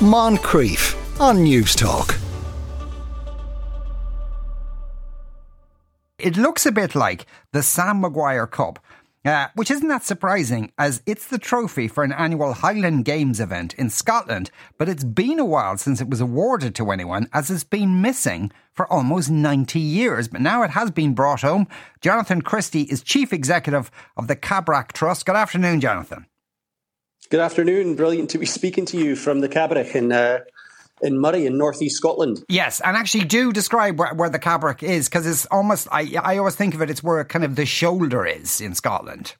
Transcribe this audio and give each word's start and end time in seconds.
Moncrieff 0.00 0.94
on 1.20 1.38
Newstalk. 1.38 2.16
It 6.20 6.36
looks 6.36 6.66
a 6.66 6.70
bit 6.70 6.94
like 6.94 7.26
the 7.52 7.64
Sam 7.64 8.00
Maguire 8.00 8.46
Cup. 8.46 8.78
Uh, 9.24 9.48
which 9.56 9.72
isn't 9.72 9.88
that 9.88 10.04
surprising, 10.04 10.70
as 10.78 11.02
it's 11.04 11.26
the 11.26 11.36
trophy 11.36 11.88
for 11.88 12.04
an 12.04 12.12
annual 12.12 12.52
Highland 12.52 13.04
Games 13.06 13.40
event 13.40 13.74
in 13.74 13.90
Scotland, 13.90 14.52
but 14.78 14.88
it's 14.88 15.02
been 15.02 15.40
a 15.40 15.44
while 15.44 15.76
since 15.76 16.00
it 16.00 16.08
was 16.08 16.20
awarded 16.20 16.76
to 16.76 16.92
anyone, 16.92 17.28
as 17.32 17.50
it's 17.50 17.64
been 17.64 18.00
missing 18.00 18.52
for 18.72 18.90
almost 18.92 19.28
90 19.28 19.80
years. 19.80 20.28
But 20.28 20.42
now 20.42 20.62
it 20.62 20.70
has 20.70 20.92
been 20.92 21.12
brought 21.12 21.40
home. 21.40 21.66
Jonathan 22.00 22.40
Christie 22.40 22.82
is 22.82 23.02
Chief 23.02 23.32
Executive 23.32 23.90
of 24.16 24.28
the 24.28 24.36
Cabrach 24.36 24.92
Trust. 24.92 25.26
Good 25.26 25.34
afternoon, 25.34 25.80
Jonathan. 25.80 26.26
Good 27.30 27.40
afternoon. 27.40 27.94
Brilliant 27.94 28.30
to 28.30 28.38
be 28.38 28.46
speaking 28.46 28.86
to 28.86 28.96
you 28.96 29.14
from 29.14 29.40
the 29.40 29.50
Cabrach 29.50 29.94
in 29.94 30.12
uh, 30.12 30.40
in 31.02 31.18
Moray 31.18 31.44
in 31.44 31.58
northeast 31.58 31.96
Scotland. 31.96 32.42
Yes, 32.48 32.80
and 32.80 32.96
actually 32.96 33.24
do 33.24 33.52
describe 33.52 33.98
where, 33.98 34.14
where 34.14 34.30
the 34.30 34.38
Cabrach 34.38 34.82
is 34.82 35.10
because 35.10 35.26
it's 35.26 35.44
almost 35.46 35.88
I 35.92 36.14
I 36.22 36.38
always 36.38 36.56
think 36.56 36.74
of 36.74 36.80
it 36.80 36.88
it's 36.88 37.02
where 37.02 37.22
kind 37.24 37.44
of 37.44 37.54
the 37.54 37.66
shoulder 37.66 38.24
is 38.24 38.62
in 38.62 38.74
Scotland. 38.74 39.34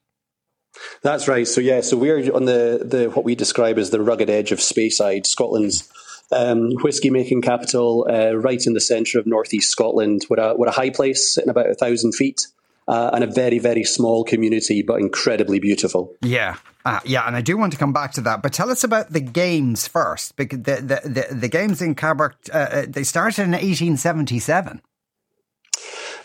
That's 1.02 1.28
right. 1.28 1.48
So 1.48 1.62
yeah, 1.62 1.80
so 1.80 1.96
we're 1.96 2.30
on 2.34 2.44
the 2.44 2.82
the 2.84 3.10
what 3.10 3.24
we 3.24 3.34
describe 3.34 3.78
as 3.78 3.88
the 3.88 4.02
rugged 4.02 4.28
edge 4.28 4.52
of 4.52 4.58
Speyside, 4.58 5.24
Scotland's 5.24 5.90
um, 6.30 6.72
whiskey 6.82 7.08
making 7.08 7.40
capital, 7.40 8.06
uh, 8.10 8.34
right 8.34 8.64
in 8.66 8.74
the 8.74 8.80
centre 8.80 9.18
of 9.18 9.26
northeast 9.26 9.70
Scotland, 9.70 10.26
with 10.28 10.38
a 10.38 10.54
with 10.56 10.68
a 10.68 10.72
high 10.72 10.90
place 10.90 11.34
sitting 11.34 11.50
about 11.50 11.70
a 11.70 11.74
thousand 11.74 12.14
feet. 12.14 12.48
Uh, 12.88 13.10
and 13.12 13.22
a 13.22 13.26
very, 13.26 13.58
very 13.58 13.84
small 13.84 14.24
community, 14.24 14.82
but 14.82 14.98
incredibly 14.98 15.58
beautiful. 15.58 16.16
Yeah, 16.22 16.56
uh, 16.86 17.00
yeah, 17.04 17.26
and 17.26 17.36
I 17.36 17.42
do 17.42 17.58
want 17.58 17.70
to 17.74 17.78
come 17.78 17.92
back 17.92 18.12
to 18.12 18.22
that. 18.22 18.40
But 18.42 18.54
tell 18.54 18.70
us 18.70 18.82
about 18.82 19.12
the 19.12 19.20
games 19.20 19.86
first, 19.86 20.36
because 20.36 20.62
the 20.62 20.76
the 20.76 21.00
the, 21.04 21.34
the 21.34 21.48
games 21.48 21.82
in 21.82 21.94
Cabrach 21.94 22.32
uh, 22.50 22.56
uh 22.56 22.86
they 22.88 23.02
started 23.02 23.42
in 23.42 23.50
1877. 23.50 24.80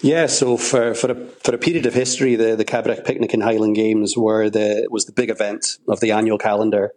Yeah, 0.03 0.27
so 0.27 0.57
for, 0.57 0.93
for 0.93 1.11
a 1.11 1.15
for 1.15 1.55
a 1.55 1.57
period 1.57 1.85
of 1.85 1.93
history, 1.93 2.35
the 2.35 2.55
the 2.55 2.65
Cabrach 2.65 3.05
Picnic 3.05 3.33
and 3.33 3.41
Highland 3.43 3.75
Games 3.75 4.17
were 4.17 4.49
the 4.49 4.87
was 4.89 5.05
the 5.05 5.13
big 5.13 5.29
event 5.29 5.77
of 5.87 5.99
the 5.99 6.11
annual 6.11 6.37
calendar. 6.37 6.91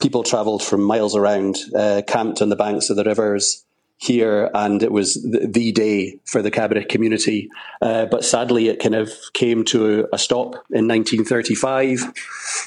People 0.00 0.22
travelled 0.22 0.62
from 0.62 0.82
miles 0.82 1.14
around, 1.14 1.58
uh, 1.76 2.02
camped 2.06 2.40
on 2.42 2.48
the 2.48 2.56
banks 2.56 2.90
of 2.90 2.96
the 2.96 3.04
rivers, 3.04 3.64
here, 4.02 4.50
and 4.52 4.82
it 4.82 4.90
was 4.90 5.14
the, 5.22 5.70
day 5.72 6.18
for 6.24 6.42
the 6.42 6.50
Cabrach 6.50 6.88
community. 6.88 7.48
Uh, 7.80 8.04
but 8.06 8.24
sadly, 8.24 8.68
it 8.68 8.80
kind 8.80 8.96
of 8.96 9.12
came 9.32 9.64
to 9.66 10.08
a, 10.12 10.18
stop 10.18 10.54
in 10.70 10.88
1935. 10.88 12.12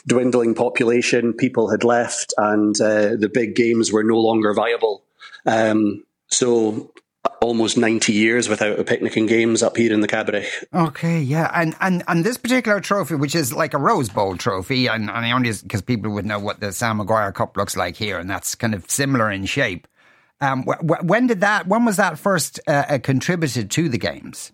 Dwindling 0.08 0.56
population, 0.56 1.33
people 1.33 1.69
had 1.69 1.83
left, 1.83 2.33
and 2.38 2.80
uh, 2.80 3.17
the 3.17 3.30
big 3.31 3.53
games 3.53 3.91
were 3.91 4.03
no 4.03 4.17
longer 4.17 4.53
viable. 4.53 5.03
Um, 5.45 6.06
so 6.28 6.94
almost 7.41 7.78
90 7.78 8.13
years 8.13 8.47
without 8.47 8.80
a 8.80 8.83
picnic 8.86 9.17
and 9.17 9.28
games 9.28 9.61
up 9.61 9.75
here 9.75 9.91
in 9.91 10.00
the 10.00 10.08
Cabrach. 10.08 10.47
Okay, 10.73 11.19
yeah. 11.19 11.52
And 11.53 11.75
and 11.81 12.02
and 12.08 12.23
this 12.23 12.38
particular 12.38 12.80
trophy, 12.80 13.16
which 13.16 13.36
is 13.36 13.52
like 13.52 13.73
a 13.73 13.78
Rose 13.78 14.09
Bowl 14.09 14.38
trophy, 14.38 14.88
and, 14.88 15.09
and 15.09 15.25
I 15.25 15.31
only 15.31 15.52
because 15.52 15.81
people 15.81 16.11
would 16.11 16.25
know 16.25 16.39
what 16.39 16.61
the 16.61 16.72
Sam 16.72 16.97
Maguire 16.97 17.33
Cup 17.33 17.58
looks 17.58 17.75
like 17.75 17.97
here, 17.97 18.19
and 18.19 18.30
that's 18.30 18.56
kind 18.56 18.73
of 18.73 18.89
similar 18.89 19.30
in 19.30 19.45
shape. 19.45 19.86
Um, 20.41 20.64
when 20.64 21.28
did 21.28 21.41
that? 21.41 21.67
When 21.67 21.86
was 21.86 21.97
that 21.97 22.19
first 22.19 22.59
uh, 22.67 22.83
uh, 22.89 23.00
contributed 23.00 23.72
to 23.72 23.89
the 23.89 23.97
games? 23.97 24.52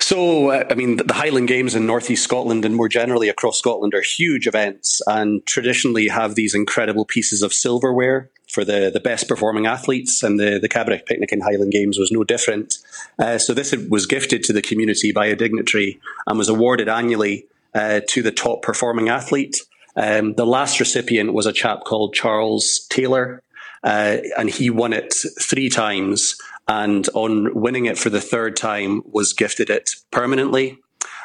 So, 0.00 0.50
uh, 0.52 0.64
I 0.70 0.74
mean, 0.74 0.96
the 0.96 1.12
Highland 1.12 1.48
Games 1.48 1.74
in 1.74 1.84
Northeast 1.84 2.24
Scotland 2.24 2.64
and 2.64 2.74
more 2.74 2.88
generally 2.88 3.28
across 3.28 3.58
Scotland 3.58 3.94
are 3.94 4.00
huge 4.00 4.46
events 4.46 5.02
and 5.06 5.44
traditionally 5.44 6.08
have 6.08 6.34
these 6.34 6.54
incredible 6.54 7.04
pieces 7.04 7.42
of 7.42 7.52
silverware 7.52 8.30
for 8.48 8.64
the, 8.64 8.90
the 8.90 9.00
best 9.00 9.28
performing 9.28 9.66
athletes. 9.66 10.22
And 10.22 10.38
the, 10.38 10.58
the 10.58 10.68
Cabrach 10.68 11.04
Picnic 11.04 11.32
in 11.32 11.40
Highland 11.40 11.72
Games 11.72 11.98
was 11.98 12.10
no 12.10 12.24
different. 12.24 12.78
Uh, 13.18 13.38
so, 13.38 13.52
this 13.52 13.74
was 13.90 14.06
gifted 14.06 14.44
to 14.44 14.52
the 14.52 14.62
community 14.62 15.12
by 15.12 15.26
a 15.26 15.36
dignitary 15.36 16.00
and 16.26 16.38
was 16.38 16.48
awarded 16.48 16.88
annually 16.88 17.46
uh, 17.74 18.00
to 18.08 18.22
the 18.22 18.32
top 18.32 18.62
performing 18.62 19.08
athlete. 19.08 19.58
Um, 19.96 20.34
the 20.34 20.46
last 20.46 20.78
recipient 20.78 21.34
was 21.34 21.46
a 21.46 21.52
chap 21.52 21.80
called 21.84 22.14
Charles 22.14 22.86
Taylor, 22.88 23.42
uh, 23.84 24.18
and 24.36 24.48
he 24.48 24.70
won 24.70 24.92
it 24.92 25.14
three 25.40 25.68
times. 25.68 26.36
And 26.66 27.08
on 27.14 27.54
winning 27.54 27.86
it 27.86 27.96
for 27.96 28.10
the 28.10 28.20
third 28.20 28.56
time, 28.56 29.02
was 29.06 29.32
gifted 29.32 29.70
it 29.70 29.94
permanently. 30.10 30.78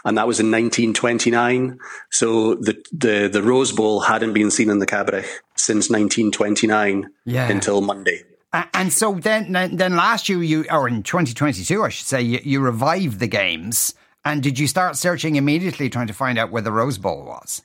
And 0.06 0.18
that 0.18 0.28
was 0.28 0.40
in 0.40 0.48
1929. 0.48 1.80
So 2.12 2.56
the, 2.56 2.82
the, 2.92 3.30
the 3.32 3.42
Rose 3.42 3.72
Bowl 3.72 4.02
hadn't 4.02 4.34
been 4.34 4.52
seen 4.52 4.70
in 4.70 4.80
the 4.80 4.86
Cabrach 4.86 5.28
since 5.56 5.90
1929 5.90 7.10
yeah. 7.26 7.50
until 7.50 7.82
Monday. 7.82 8.24
And 8.74 8.94
so 8.94 9.16
then, 9.16 9.52
then 9.52 9.96
last 9.96 10.30
year, 10.30 10.44
you 10.44 10.66
or 10.70 10.88
in 10.88 11.02
2022, 11.02 11.84
I 11.84 11.90
should 11.90 12.06
say, 12.06 12.22
you, 12.22 12.40
you 12.44 12.60
revived 12.60 13.20
the 13.20 13.28
games. 13.28 13.96
And 14.26 14.44
did 14.44 14.60
you 14.60 14.68
start 14.68 14.96
searching 14.96 15.36
immediately, 15.36 15.90
trying 15.90 16.08
to 16.08 16.14
find 16.14 16.38
out 16.38 16.52
where 16.52 16.62
the 16.62 16.72
Rose 16.72 16.98
Bowl 16.98 17.26
was? 17.26 17.64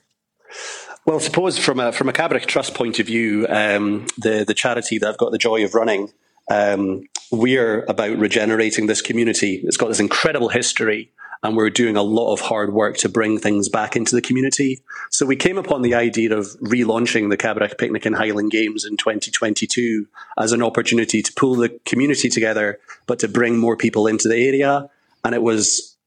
Well, 1.09 1.19
suppose 1.19 1.57
from 1.57 1.79
a 1.79 1.91
from 1.91 2.07
a 2.07 2.13
Cabrach 2.13 2.45
Trust 2.45 2.75
point 2.75 2.99
of 2.99 3.07
view, 3.07 3.47
um, 3.49 4.05
the 4.19 4.43
the 4.45 4.53
charity 4.53 4.99
that 4.99 5.09
I've 5.09 5.17
got 5.17 5.31
the 5.31 5.39
joy 5.39 5.65
of 5.65 5.73
running, 5.73 6.13
um, 6.51 7.01
we're 7.31 7.83
about 7.85 8.19
regenerating 8.19 8.85
this 8.85 9.01
community. 9.01 9.59
It's 9.63 9.75
got 9.75 9.87
this 9.87 9.99
incredible 9.99 10.49
history, 10.49 11.11
and 11.41 11.57
we're 11.57 11.71
doing 11.71 11.97
a 11.97 12.03
lot 12.03 12.31
of 12.31 12.41
hard 12.41 12.73
work 12.73 12.97
to 12.97 13.09
bring 13.09 13.39
things 13.39 13.69
back 13.69 13.95
into 13.95 14.15
the 14.15 14.21
community. 14.21 14.83
So 15.09 15.25
we 15.25 15.35
came 15.35 15.57
upon 15.57 15.81
the 15.81 15.95
idea 15.95 16.31
of 16.37 16.45
relaunching 16.61 17.31
the 17.31 17.37
Cabrach 17.37 17.79
Picnic 17.79 18.05
and 18.05 18.15
Highland 18.15 18.51
Games 18.51 18.85
in 18.85 18.95
2022 18.95 20.05
as 20.37 20.51
an 20.51 20.61
opportunity 20.61 21.23
to 21.23 21.33
pull 21.33 21.55
the 21.55 21.69
community 21.85 22.29
together, 22.29 22.77
but 23.07 23.17
to 23.17 23.27
bring 23.27 23.57
more 23.57 23.75
people 23.75 24.05
into 24.05 24.27
the 24.27 24.37
area. 24.37 24.87
And 25.23 25.33
it 25.33 25.41
was 25.41 25.97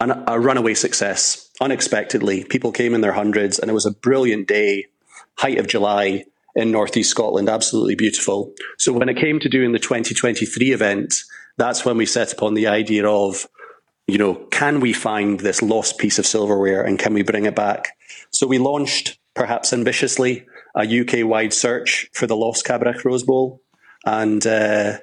an, 0.00 0.24
a 0.26 0.40
runaway 0.40 0.74
success 0.74 1.47
unexpectedly. 1.60 2.44
People 2.44 2.72
came 2.72 2.94
in 2.94 3.00
their 3.00 3.12
hundreds, 3.12 3.58
and 3.58 3.70
it 3.70 3.74
was 3.74 3.86
a 3.86 3.92
brilliant 3.92 4.48
day, 4.48 4.86
height 5.36 5.58
of 5.58 5.66
July 5.66 6.24
in 6.54 6.72
northeast 6.72 7.10
Scotland, 7.10 7.48
absolutely 7.48 7.94
beautiful. 7.94 8.52
So 8.78 8.92
when 8.92 9.08
it 9.08 9.16
came 9.16 9.38
to 9.40 9.48
doing 9.48 9.72
the 9.72 9.78
2023 9.78 10.72
event, 10.72 11.14
that's 11.56 11.84
when 11.84 11.96
we 11.96 12.06
set 12.06 12.32
upon 12.32 12.54
the 12.54 12.66
idea 12.66 13.06
of, 13.06 13.46
you 14.06 14.18
know, 14.18 14.34
can 14.50 14.80
we 14.80 14.92
find 14.92 15.40
this 15.40 15.62
lost 15.62 15.98
piece 15.98 16.18
of 16.18 16.26
silverware 16.26 16.82
and 16.82 16.98
can 16.98 17.14
we 17.14 17.22
bring 17.22 17.44
it 17.44 17.54
back? 17.54 17.96
So 18.30 18.46
we 18.46 18.58
launched, 18.58 19.18
perhaps 19.34 19.72
ambitiously, 19.72 20.46
a 20.74 21.00
UK 21.00 21.26
wide 21.28 21.52
search 21.52 22.08
for 22.12 22.26
the 22.26 22.36
lost 22.36 22.64
Cabrach 22.64 23.04
Rose 23.04 23.22
Bowl, 23.24 23.60
and 24.04 24.46
uh, 24.46 24.98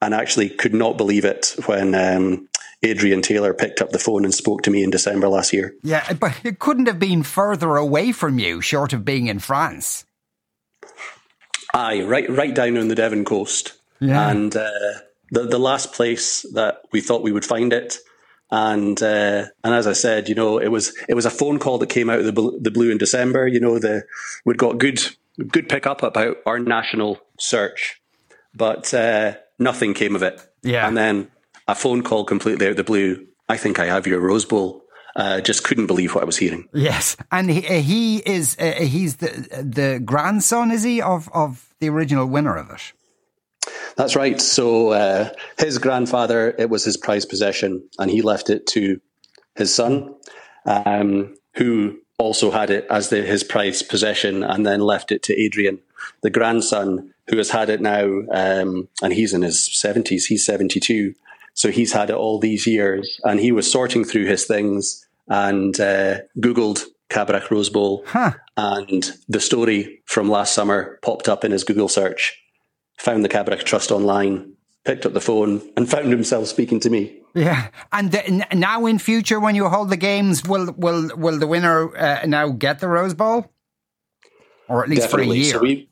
and 0.00 0.14
actually 0.14 0.48
could 0.48 0.74
not 0.74 0.96
believe 0.96 1.24
it 1.24 1.54
when 1.66 1.94
um, 1.94 2.48
Adrian 2.82 3.22
Taylor 3.22 3.54
picked 3.54 3.80
up 3.80 3.90
the 3.90 3.98
phone 3.98 4.24
and 4.24 4.32
spoke 4.32 4.62
to 4.62 4.70
me 4.70 4.84
in 4.84 4.90
December 4.90 5.28
last 5.28 5.52
year. 5.52 5.74
Yeah, 5.82 6.12
but 6.12 6.34
it 6.44 6.58
couldn't 6.58 6.86
have 6.86 6.98
been 6.98 7.22
further 7.22 7.76
away 7.76 8.12
from 8.12 8.38
you, 8.38 8.60
short 8.60 8.92
of 8.92 9.04
being 9.04 9.26
in 9.26 9.40
France. 9.40 10.04
Aye, 11.74 12.02
right, 12.02 12.28
right 12.30 12.54
down 12.54 12.76
on 12.76 12.88
the 12.88 12.94
Devon 12.94 13.24
coast. 13.24 13.74
Yeah. 14.00 14.30
And 14.30 14.54
uh, 14.54 14.70
the 15.30 15.44
the 15.44 15.58
last 15.58 15.92
place 15.92 16.42
that 16.54 16.82
we 16.92 17.00
thought 17.00 17.22
we 17.22 17.32
would 17.32 17.44
find 17.44 17.72
it, 17.72 17.98
and 18.50 19.00
uh, 19.02 19.46
and 19.64 19.74
as 19.74 19.86
I 19.86 19.92
said, 19.92 20.28
you 20.28 20.34
know, 20.34 20.58
it 20.58 20.68
was 20.68 20.96
it 21.08 21.14
was 21.14 21.26
a 21.26 21.30
phone 21.30 21.58
call 21.58 21.78
that 21.78 21.88
came 21.88 22.08
out 22.08 22.20
of 22.20 22.24
the 22.24 22.32
blue, 22.32 22.58
the 22.60 22.70
blue 22.70 22.90
in 22.90 22.98
December. 22.98 23.46
You 23.46 23.60
know, 23.60 23.78
the 23.78 24.04
we'd 24.44 24.58
got 24.58 24.78
good 24.78 25.00
good 25.48 25.68
pickup 25.68 26.02
about 26.02 26.36
our 26.46 26.58
national 26.58 27.18
search, 27.38 28.00
but 28.54 28.94
uh, 28.94 29.34
nothing 29.58 29.94
came 29.94 30.14
of 30.14 30.22
it. 30.22 30.40
Yeah, 30.62 30.86
and 30.86 30.96
then 30.96 31.30
a 31.68 31.74
phone 31.74 32.02
call 32.02 32.24
completely 32.24 32.66
out 32.66 32.72
of 32.72 32.76
the 32.76 32.84
blue. 32.84 33.26
I 33.48 33.56
think 33.56 33.78
I 33.78 33.86
have 33.86 34.06
your 34.06 34.20
Rose 34.20 34.44
Bowl. 34.44 34.82
Uh, 35.16 35.40
just 35.40 35.64
couldn't 35.64 35.86
believe 35.86 36.14
what 36.14 36.22
I 36.22 36.26
was 36.26 36.36
hearing. 36.36 36.68
Yes, 36.72 37.16
and 37.32 37.50
he, 37.50 37.66
uh, 37.66 37.80
he 37.80 38.18
is 38.18 38.56
uh, 38.58 38.72
he's 38.72 39.16
the 39.16 39.28
the 39.62 40.00
grandson, 40.04 40.70
is 40.70 40.82
he 40.84 41.02
of 41.02 41.28
of 41.32 41.74
the 41.80 41.88
original 41.88 42.26
winner 42.26 42.56
of 42.56 42.70
it? 42.70 42.92
That's 43.96 44.14
right. 44.14 44.40
So 44.40 44.90
uh, 44.90 45.30
his 45.58 45.78
grandfather, 45.78 46.54
it 46.56 46.70
was 46.70 46.84
his 46.84 46.96
prized 46.96 47.28
possession, 47.28 47.82
and 47.98 48.10
he 48.10 48.22
left 48.22 48.48
it 48.48 48.66
to 48.68 49.00
his 49.56 49.74
son, 49.74 50.14
um, 50.66 51.34
who 51.54 51.98
also 52.18 52.52
had 52.52 52.70
it 52.70 52.86
as 52.88 53.08
the, 53.08 53.22
his 53.22 53.42
prized 53.42 53.88
possession, 53.88 54.44
and 54.44 54.64
then 54.64 54.80
left 54.80 55.10
it 55.10 55.22
to 55.24 55.40
Adrian, 55.40 55.80
the 56.22 56.30
grandson, 56.30 57.12
who 57.28 57.38
has 57.38 57.50
had 57.50 57.70
it 57.70 57.80
now, 57.80 58.04
um, 58.30 58.88
and 59.02 59.12
he's 59.12 59.34
in 59.34 59.42
his 59.42 59.76
seventies. 59.76 60.26
He's 60.26 60.46
seventy 60.46 60.78
two. 60.78 61.14
So 61.58 61.72
he's 61.72 61.92
had 61.92 62.08
it 62.08 62.14
all 62.14 62.38
these 62.38 62.68
years, 62.68 63.20
and 63.24 63.40
he 63.40 63.50
was 63.50 63.68
sorting 63.68 64.04
through 64.04 64.26
his 64.26 64.44
things 64.44 65.04
and 65.26 65.78
uh, 65.80 66.18
Googled 66.38 66.84
Cabrach 67.10 67.50
Rose 67.50 67.68
Bowl, 67.68 68.04
huh. 68.06 68.34
and 68.56 69.10
the 69.28 69.40
story 69.40 70.00
from 70.04 70.30
last 70.30 70.54
summer 70.54 71.00
popped 71.02 71.28
up 71.28 71.44
in 71.44 71.50
his 71.50 71.64
Google 71.64 71.88
search. 71.88 72.40
Found 72.98 73.24
the 73.24 73.28
Cabrach 73.28 73.64
Trust 73.64 73.90
online, 73.90 74.52
picked 74.84 75.04
up 75.04 75.14
the 75.14 75.20
phone, 75.20 75.60
and 75.76 75.90
found 75.90 76.12
himself 76.12 76.46
speaking 76.46 76.78
to 76.78 76.90
me. 76.90 77.18
Yeah, 77.34 77.70
and 77.90 78.12
the, 78.12 78.46
now 78.54 78.86
in 78.86 79.00
future, 79.00 79.40
when 79.40 79.56
you 79.56 79.68
hold 79.68 79.90
the 79.90 79.96
games, 79.96 80.44
will 80.44 80.72
will 80.76 81.10
will 81.16 81.40
the 81.40 81.48
winner 81.48 81.96
uh, 81.96 82.24
now 82.24 82.50
get 82.50 82.78
the 82.78 82.86
Rose 82.86 83.14
Bowl, 83.14 83.50
or 84.68 84.84
at 84.84 84.88
least 84.88 85.10
Definitely. 85.10 85.26
for 85.26 85.32
a 85.32 85.36
year? 85.36 85.52
So 85.54 85.58
we, 85.58 85.88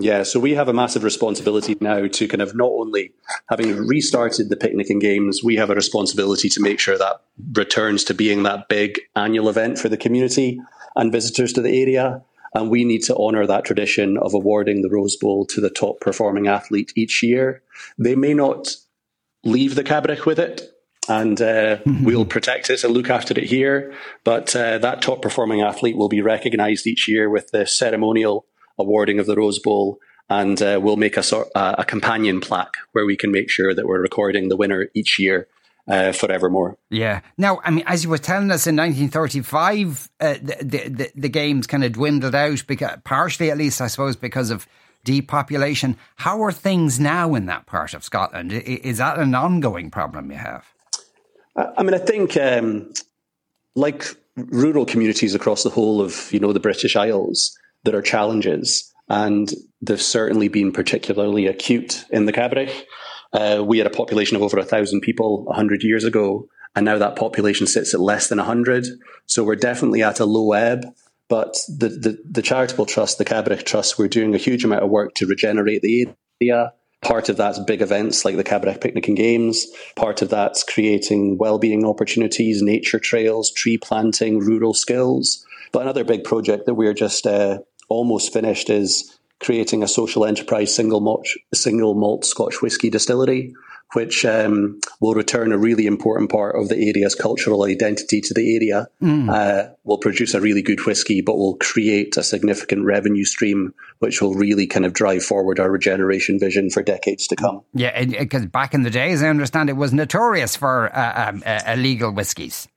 Yeah, 0.00 0.22
so 0.22 0.40
we 0.40 0.54
have 0.54 0.68
a 0.68 0.72
massive 0.72 1.04
responsibility 1.04 1.76
now 1.80 2.06
to 2.06 2.28
kind 2.28 2.40
of 2.40 2.54
not 2.54 2.70
only 2.70 3.12
having 3.48 3.86
restarted 3.86 4.48
the 4.48 4.56
picnic 4.56 4.88
and 4.88 5.00
games, 5.00 5.44
we 5.44 5.56
have 5.56 5.70
a 5.70 5.74
responsibility 5.74 6.48
to 6.48 6.60
make 6.60 6.80
sure 6.80 6.96
that 6.96 7.20
returns 7.52 8.04
to 8.04 8.14
being 8.14 8.42
that 8.44 8.68
big 8.68 9.00
annual 9.14 9.48
event 9.48 9.78
for 9.78 9.88
the 9.88 9.96
community 9.96 10.60
and 10.96 11.12
visitors 11.12 11.52
to 11.52 11.62
the 11.62 11.82
area. 11.82 12.22
And 12.54 12.70
we 12.70 12.84
need 12.84 13.02
to 13.04 13.16
honour 13.16 13.46
that 13.46 13.64
tradition 13.64 14.16
of 14.16 14.34
awarding 14.34 14.82
the 14.82 14.90
Rose 14.90 15.16
Bowl 15.16 15.46
to 15.46 15.60
the 15.60 15.70
top 15.70 16.00
performing 16.00 16.48
athlete 16.48 16.92
each 16.96 17.22
year. 17.22 17.62
They 17.98 18.16
may 18.16 18.34
not 18.34 18.74
leave 19.44 19.74
the 19.74 19.84
Cabrach 19.84 20.26
with 20.26 20.38
it, 20.38 20.62
and 21.08 21.40
uh, 21.40 21.76
mm-hmm. 21.78 22.04
we'll 22.04 22.24
protect 22.24 22.70
it 22.70 22.82
and 22.82 22.92
look 22.92 23.08
after 23.08 23.38
it 23.38 23.44
here. 23.44 23.94
But 24.24 24.54
uh, 24.56 24.78
that 24.78 25.02
top 25.02 25.22
performing 25.22 25.60
athlete 25.60 25.96
will 25.96 26.08
be 26.08 26.22
recognised 26.22 26.86
each 26.86 27.06
year 27.06 27.30
with 27.30 27.50
the 27.50 27.66
ceremonial 27.66 28.46
awarding 28.80 29.18
of 29.18 29.26
the 29.26 29.36
Rose 29.36 29.58
Bowl, 29.58 30.00
and 30.28 30.60
uh, 30.62 30.80
we'll 30.82 30.96
make 30.96 31.16
a, 31.16 31.22
sort, 31.22 31.48
uh, 31.54 31.76
a 31.78 31.84
companion 31.84 32.40
plaque 32.40 32.74
where 32.92 33.06
we 33.06 33.16
can 33.16 33.30
make 33.30 33.50
sure 33.50 33.74
that 33.74 33.86
we're 33.86 34.00
recording 34.00 34.48
the 34.48 34.56
winner 34.56 34.88
each 34.94 35.18
year. 35.18 35.46
Uh, 35.88 36.12
forevermore. 36.12 36.78
Yeah. 36.90 37.20
Now, 37.36 37.58
I 37.64 37.72
mean, 37.72 37.82
as 37.84 38.04
you 38.04 38.10
were 38.10 38.18
telling 38.18 38.52
us 38.52 38.68
in 38.68 38.76
1935, 38.76 40.08
uh, 40.20 40.34
the, 40.34 40.88
the, 40.88 41.10
the 41.16 41.28
games 41.28 41.66
kind 41.66 41.82
of 41.82 41.92
dwindled 41.92 42.34
out, 42.34 42.62
because, 42.68 42.98
partially 43.02 43.50
at 43.50 43.58
least, 43.58 43.80
I 43.80 43.88
suppose, 43.88 44.14
because 44.14 44.50
of 44.50 44.68
depopulation. 45.04 45.96
How 46.16 46.42
are 46.42 46.52
things 46.52 47.00
now 47.00 47.34
in 47.34 47.46
that 47.46 47.66
part 47.66 47.94
of 47.94 48.04
Scotland? 48.04 48.52
Is 48.52 48.98
that 48.98 49.18
an 49.18 49.34
ongoing 49.34 49.90
problem 49.90 50.30
you 50.30 50.36
have? 50.36 50.66
I 51.56 51.82
mean, 51.82 51.94
I 51.94 51.98
think 51.98 52.36
um, 52.36 52.92
like 53.74 54.04
rural 54.36 54.86
communities 54.86 55.34
across 55.34 55.62
the 55.62 55.70
whole 55.70 56.00
of 56.00 56.32
you 56.32 56.40
know 56.40 56.52
the 56.52 56.60
British 56.60 56.96
Isles, 56.96 57.56
there 57.84 57.96
are 57.96 58.02
challenges, 58.02 58.92
and 59.08 59.52
they've 59.80 60.00
certainly 60.00 60.48
been 60.48 60.72
particularly 60.72 61.46
acute 61.46 62.04
in 62.10 62.26
the 62.26 62.32
Cabrach. 62.32 62.72
Uh, 63.32 63.62
we 63.64 63.78
had 63.78 63.86
a 63.86 63.90
population 63.90 64.36
of 64.36 64.42
over 64.42 64.58
a 64.58 64.64
thousand 64.64 65.00
people 65.00 65.46
hundred 65.52 65.82
years 65.82 66.04
ago, 66.04 66.48
and 66.74 66.84
now 66.84 66.98
that 66.98 67.16
population 67.16 67.66
sits 67.66 67.94
at 67.94 68.00
less 68.00 68.28
than 68.28 68.38
hundred. 68.38 68.86
So 69.26 69.44
we're 69.44 69.56
definitely 69.56 70.02
at 70.02 70.20
a 70.20 70.24
low 70.24 70.52
ebb. 70.52 70.86
But 71.28 71.54
the, 71.68 71.88
the, 71.88 72.18
the 72.28 72.42
charitable 72.42 72.86
trust, 72.86 73.18
the 73.18 73.24
Cabrach 73.24 73.64
Trust, 73.64 73.96
we're 73.96 74.08
doing 74.08 74.34
a 74.34 74.38
huge 74.38 74.64
amount 74.64 74.82
of 74.82 74.90
work 74.90 75.14
to 75.14 75.28
regenerate 75.28 75.80
the 75.80 76.08
area. 76.40 76.72
Part 77.02 77.28
of 77.28 77.36
that's 77.36 77.60
big 77.60 77.82
events 77.82 78.24
like 78.24 78.36
the 78.36 78.42
Cabrach 78.42 78.80
Picnic 78.80 79.06
and 79.06 79.16
Games. 79.16 79.64
Part 79.94 80.22
of 80.22 80.28
that's 80.28 80.64
creating 80.64 81.38
well-being 81.38 81.86
opportunities, 81.86 82.62
nature 82.62 82.98
trails, 82.98 83.52
tree 83.52 83.78
planting, 83.78 84.40
rural 84.40 84.74
skills. 84.74 85.46
But 85.70 85.82
another 85.82 86.02
big 86.02 86.24
project 86.24 86.66
that 86.66 86.74
we're 86.74 86.94
just 86.94 87.28
uh, 87.28 87.60
almost 87.90 88.32
finished 88.32 88.70
is 88.70 89.18
creating 89.40 89.82
a 89.82 89.88
social 89.88 90.24
enterprise 90.24 90.74
single 90.74 91.00
malt, 91.00 91.26
single 91.52 91.94
malt 91.94 92.24
Scotch 92.24 92.62
whisky 92.62 92.88
distillery 92.88 93.52
which 93.92 94.24
um, 94.24 94.80
will 95.00 95.14
return 95.14 95.52
a 95.52 95.58
really 95.58 95.86
important 95.86 96.30
part 96.30 96.54
of 96.54 96.68
the 96.68 96.76
area's 96.76 97.14
cultural 97.14 97.64
identity 97.64 98.20
to 98.20 98.34
the 98.34 98.54
area. 98.54 98.88
Mm. 99.02 99.28
Uh, 99.28 99.70
will 99.84 99.98
produce 99.98 100.34
a 100.34 100.40
really 100.40 100.62
good 100.62 100.84
whiskey, 100.86 101.20
but 101.20 101.36
will 101.36 101.56
create 101.56 102.16
a 102.16 102.22
significant 102.22 102.84
revenue 102.84 103.24
stream, 103.24 103.74
which 103.98 104.22
will 104.22 104.34
really 104.34 104.66
kind 104.66 104.86
of 104.86 104.92
drive 104.92 105.24
forward 105.24 105.58
our 105.58 105.70
regeneration 105.70 106.38
vision 106.38 106.70
for 106.70 106.82
decades 106.82 107.26
to 107.28 107.36
come. 107.36 107.62
Yeah, 107.74 108.04
because 108.04 108.46
back 108.46 108.74
in 108.74 108.82
the 108.82 108.90
days, 108.90 109.22
I 109.22 109.28
understand 109.28 109.68
it 109.68 109.76
was 109.76 109.92
notorious 109.92 110.56
for 110.56 110.94
uh, 110.96 111.28
um, 111.28 111.42
uh, 111.44 111.62
illegal 111.66 112.12
whiskies. 112.12 112.68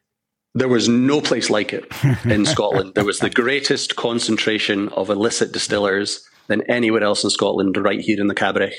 There 0.55 0.67
was 0.67 0.87
no 0.87 1.19
place 1.19 1.49
like 1.49 1.73
it 1.73 1.91
in 2.25 2.45
Scotland. 2.55 2.93
There 2.93 3.05
was 3.05 3.19
the 3.19 3.29
greatest 3.29 3.95
concentration 3.95 4.89
of 4.89 5.09
illicit 5.09 5.51
distillers 5.51 6.27
than 6.47 6.61
anywhere 6.69 7.03
else 7.03 7.23
in 7.23 7.29
Scotland, 7.29 7.77
right 7.77 7.99
here 7.99 8.19
in 8.19 8.27
the 8.27 8.35
Cabrach 8.35 8.73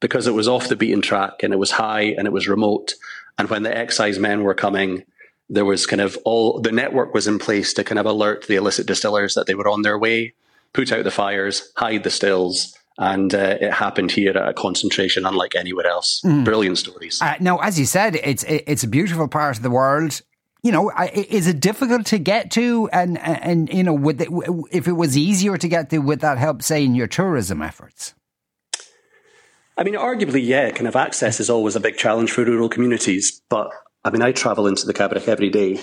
because 0.00 0.26
it 0.26 0.34
was 0.34 0.48
off 0.48 0.68
the 0.68 0.76
beaten 0.76 1.02
track 1.02 1.42
and 1.42 1.52
it 1.52 1.58
was 1.58 1.72
high 1.72 2.02
and 2.02 2.26
it 2.26 2.32
was 2.32 2.48
remote. 2.48 2.94
And 3.36 3.48
when 3.50 3.62
the 3.62 3.76
excise 3.76 4.18
men 4.18 4.42
were 4.42 4.54
coming, 4.54 5.04
there 5.48 5.64
was 5.64 5.86
kind 5.86 6.00
of 6.00 6.18
all 6.24 6.60
the 6.60 6.72
network 6.72 7.14
was 7.14 7.26
in 7.26 7.38
place 7.38 7.72
to 7.74 7.84
kind 7.84 7.98
of 7.98 8.06
alert 8.06 8.46
the 8.46 8.56
illicit 8.56 8.86
distillers 8.86 9.34
that 9.34 9.46
they 9.46 9.54
were 9.54 9.68
on 9.68 9.82
their 9.82 9.98
way, 9.98 10.34
put 10.72 10.92
out 10.92 11.04
the 11.04 11.10
fires, 11.10 11.72
hide 11.76 12.04
the 12.04 12.10
stills. 12.10 12.74
And 13.00 13.32
uh, 13.32 13.58
it 13.60 13.72
happened 13.72 14.10
here 14.10 14.36
at 14.36 14.48
a 14.48 14.52
concentration 14.52 15.24
unlike 15.24 15.54
anywhere 15.54 15.86
else. 15.86 16.20
Mm. 16.24 16.44
Brilliant 16.44 16.78
stories. 16.78 17.22
Uh, 17.22 17.36
now, 17.38 17.58
as 17.58 17.78
you 17.78 17.86
said, 17.86 18.16
it's 18.16 18.42
it's 18.42 18.82
a 18.82 18.88
beautiful 18.88 19.28
part 19.28 19.56
of 19.56 19.62
the 19.62 19.70
world 19.70 20.20
you 20.62 20.72
know, 20.72 20.90
is 21.14 21.46
it 21.46 21.60
difficult 21.60 22.06
to 22.06 22.18
get 22.18 22.50
to? 22.52 22.88
And, 22.92 23.18
and, 23.18 23.72
you 23.72 23.84
know, 23.84 23.94
would 23.94 24.20
if 24.70 24.88
it 24.88 24.92
was 24.92 25.16
easier 25.16 25.56
to 25.56 25.68
get 25.68 25.90
to, 25.90 25.98
would 25.98 26.20
that 26.20 26.38
help, 26.38 26.62
say, 26.62 26.84
in 26.84 26.94
your 26.94 27.06
tourism 27.06 27.62
efforts? 27.62 28.14
I 29.76 29.84
mean, 29.84 29.94
arguably, 29.94 30.44
yeah, 30.44 30.70
kind 30.70 30.88
of 30.88 30.96
access 30.96 31.38
is 31.38 31.48
always 31.48 31.76
a 31.76 31.80
big 31.80 31.96
challenge 31.96 32.32
for 32.32 32.44
rural 32.44 32.68
communities. 32.68 33.40
But 33.48 33.70
I 34.04 34.10
mean, 34.10 34.22
I 34.22 34.32
travel 34.32 34.66
into 34.66 34.86
the 34.86 34.94
Cabrach 34.94 35.28
every 35.28 35.50
day 35.50 35.80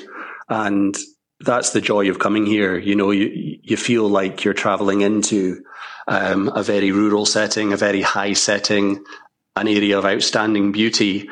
and 0.49 0.97
that's 1.39 1.71
the 1.71 1.81
joy 1.81 2.09
of 2.09 2.19
coming 2.19 2.45
here. 2.45 2.77
You 2.77 2.95
know, 2.95 3.11
you, 3.11 3.59
you 3.61 3.77
feel 3.77 4.09
like 4.09 4.43
you're 4.43 4.53
traveling 4.53 5.01
into 5.01 5.63
um, 6.07 6.51
a 6.53 6.63
very 6.63 6.91
rural 6.91 7.25
setting, 7.25 7.71
a 7.71 7.77
very 7.77 8.01
high 8.01 8.33
setting, 8.33 9.03
an 9.55 9.67
area 9.67 9.97
of 9.97 10.05
outstanding 10.05 10.71
beauty. 10.71 11.29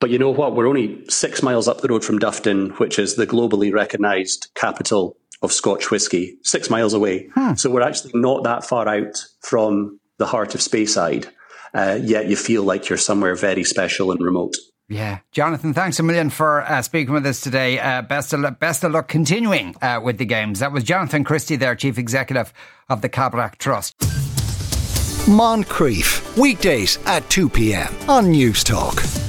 But 0.00 0.10
you 0.10 0.18
know 0.18 0.30
what? 0.30 0.54
We're 0.54 0.68
only 0.68 1.04
six 1.08 1.42
miles 1.42 1.68
up 1.68 1.80
the 1.80 1.88
road 1.88 2.04
from 2.04 2.18
Dufftown, 2.18 2.78
which 2.78 2.98
is 2.98 3.16
the 3.16 3.26
globally 3.26 3.72
recognized 3.72 4.48
capital 4.54 5.16
of 5.42 5.52
Scotch 5.52 5.90
whisky, 5.90 6.38
six 6.42 6.70
miles 6.70 6.94
away. 6.94 7.28
Hmm. 7.34 7.54
So 7.54 7.70
we're 7.70 7.82
actually 7.82 8.12
not 8.14 8.44
that 8.44 8.64
far 8.64 8.88
out 8.88 9.24
from 9.40 10.00
the 10.18 10.26
heart 10.26 10.54
of 10.54 10.60
Speyside 10.60 11.26
uh, 11.76 11.98
yet 12.02 12.26
you 12.26 12.36
feel 12.36 12.62
like 12.62 12.88
you're 12.88 12.98
somewhere 12.98 13.34
very 13.34 13.62
special 13.62 14.10
and 14.10 14.20
remote. 14.20 14.56
Yeah, 14.88 15.18
Jonathan, 15.32 15.74
thanks 15.74 15.98
a 15.98 16.02
million 16.02 16.30
for 16.30 16.62
uh, 16.62 16.80
speaking 16.80 17.12
with 17.12 17.26
us 17.26 17.40
today. 17.40 17.78
Uh, 17.78 18.02
best 18.02 18.32
of 18.32 18.40
luck, 18.40 18.60
best 18.60 18.84
of 18.84 18.92
luck 18.92 19.08
continuing 19.08 19.74
uh, 19.82 20.00
with 20.02 20.18
the 20.18 20.24
games. 20.24 20.60
That 20.60 20.72
was 20.72 20.84
Jonathan 20.84 21.24
Christie, 21.24 21.56
there, 21.56 21.74
chief 21.74 21.98
executive 21.98 22.52
of 22.88 23.02
the 23.02 23.08
Cabrach 23.08 23.56
Trust. 23.56 23.98
Moncrieff 25.28 26.38
weekdays 26.38 27.00
at 27.04 27.28
two 27.28 27.48
p.m. 27.48 27.92
on 28.08 28.26
Newstalk. 28.26 29.25